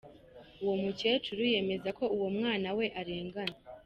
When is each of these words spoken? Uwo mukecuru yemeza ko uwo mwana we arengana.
Uwo 0.61 0.75
mukecuru 0.83 1.41
yemeza 1.51 1.89
ko 1.97 2.03
uwo 2.15 2.27
mwana 2.37 2.67
we 2.77 2.85
arengana. 2.99 3.55